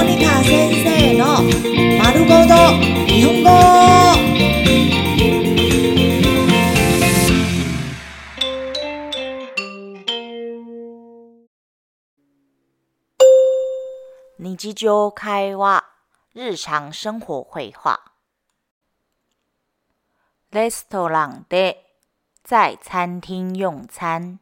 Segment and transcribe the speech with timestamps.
[0.00, 1.42] モニカ先生の
[2.02, 2.54] 丸ごと
[3.06, 3.50] 日本語。
[14.38, 15.84] 日常会話、
[16.34, 18.00] 日常生活会話。
[20.52, 21.84] レストランで
[22.42, 24.39] 在餐厅用餐。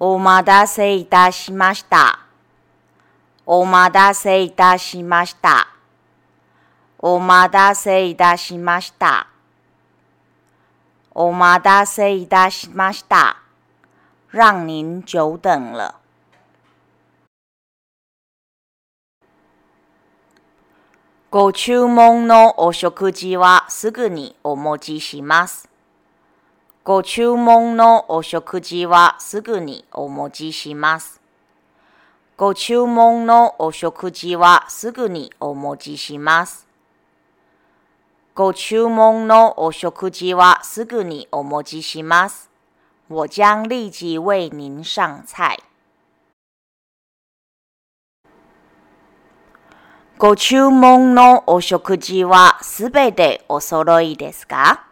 [0.00, 2.20] お待たせいたしました。
[3.44, 5.66] お待たせいたしました。
[7.00, 9.26] お待たせいたしました。
[11.10, 13.38] お待たせいたしました。
[14.30, 15.96] 让您久等了。
[21.30, 25.68] ご注文のお食事はすぐにお持ちします。
[26.88, 31.20] ご注文のお食事はすぐにお持ちします。
[32.38, 36.66] ご注文のお食事はすぐにお持ちします。
[38.34, 42.48] ご注文のお食事はすぐにお持ちします。
[43.08, 45.58] 我将立即为您上菜。
[50.16, 54.87] ご注文のお食事はすべてお揃いですか？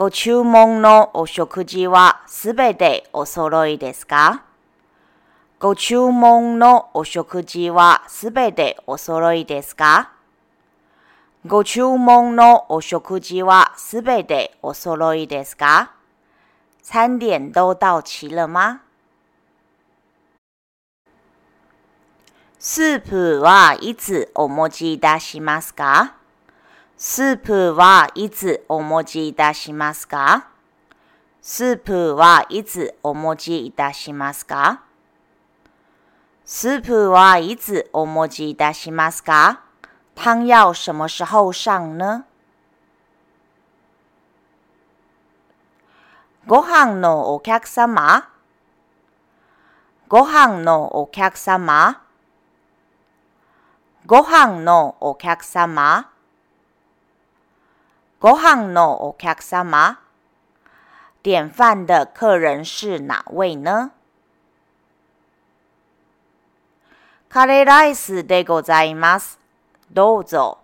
[0.00, 4.44] ご注文のお食事はすべてお揃いですか？
[5.58, 10.12] ご注文のお食事はすべてお揃いですか？
[11.46, 15.92] ご注文のお食事はすべてお揃いですか？
[16.80, 18.80] 餐点都到齐了吗？
[22.58, 26.14] スープはいつお持ちいたしますか？
[27.02, 30.48] スープはいつお持ちいたしますか？
[31.40, 34.82] スープはいつお持ちいたしますか？
[36.44, 39.62] スープはいつお持ちいたしますか？
[40.14, 42.26] 汤要什么时候上呢？
[46.46, 48.28] ご飯のお客様？
[50.06, 52.02] ご飯のお客様？
[54.04, 56.09] ご飯のお客様？
[58.20, 59.98] ご飯のお客様
[61.22, 63.92] 点饭的客人是哪位呢？
[67.30, 69.38] カレーライスでございます。
[69.90, 70.58] どうぞ。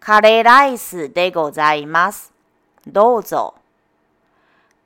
[0.00, 2.32] カレーライスでございます。
[2.86, 3.56] どうぞ。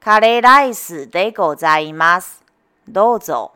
[0.01, 2.43] カレーライスでございます。
[2.89, 3.53] どうぞ。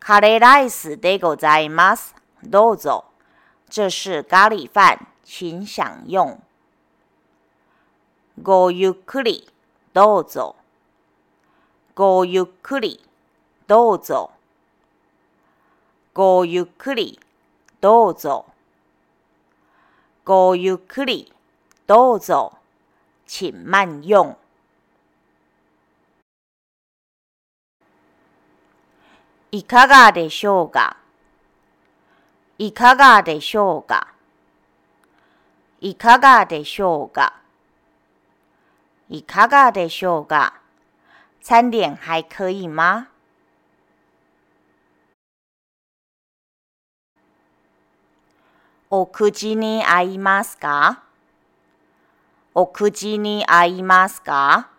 [0.00, 2.14] カレーライスでございます。
[2.42, 3.04] どうぞ。
[3.68, 6.38] 这是咖喱饭，请享用。
[8.42, 9.48] ごゆっくり、
[9.94, 10.56] どうぞ。
[11.94, 13.02] ごゆっくり、
[13.66, 14.30] どうぞ。
[16.12, 17.18] ごゆっくり、
[17.80, 18.44] どうぞ。
[20.26, 21.32] ごゆっくり、
[21.86, 22.52] どうぞ。
[23.26, 24.36] 请慢用。
[29.50, 30.98] いかがでしょうか？
[32.58, 34.12] いかがでしょうか？
[35.80, 37.40] いかがでしょうか？
[39.08, 40.60] いかがでしょうか
[41.40, 43.06] 餐点还可以吗？
[48.90, 51.04] お口に合いますか
[52.54, 54.70] お口に合いますか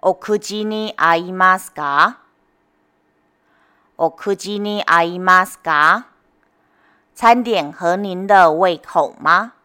[0.00, 2.20] お口に合いますか
[3.98, 6.08] お口に合いますか
[7.14, 9.57] 餐点合您的胃口吗？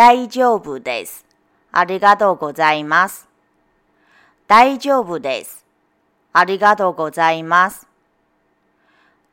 [0.00, 1.26] 大丈夫です。
[1.72, 3.28] ありがとうございます。
[4.48, 5.66] 大丈夫です。
[6.32, 7.86] ありがとうございます。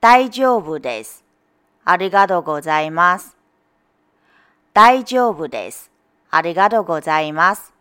[0.01, 1.23] 大丈夫です。
[1.85, 3.37] ありがとうございます。
[4.73, 5.89] 大丈夫です。
[6.31, 7.71] ありがとうございます。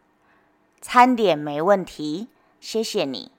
[0.81, 2.29] 餐点没问题，
[2.61, 3.36] 谢谢你。